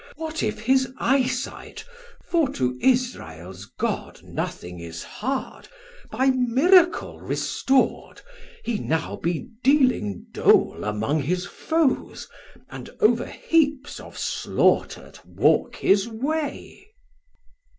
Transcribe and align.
What 0.15 0.41
if 0.41 0.61
his 0.61 0.91
eye 0.97 1.27
sight 1.27 1.85
(for 2.25 2.49
to 2.53 2.75
Israels 2.81 3.65
God 3.77 4.23
Nothing 4.23 4.79
is 4.79 5.03
hard) 5.03 5.67
by 6.09 6.31
miracle 6.31 7.19
restor'd, 7.19 8.19
He 8.63 8.79
now 8.79 9.17
be 9.17 9.49
dealing 9.63 10.25
dole 10.31 10.83
among 10.85 11.21
his 11.21 11.45
foes, 11.45 12.27
And 12.67 12.89
over 12.99 13.27
heaps 13.27 13.99
of 13.99 14.17
slaughter'd 14.17 15.19
walk 15.23 15.75
his 15.75 16.07
way? 16.09 16.87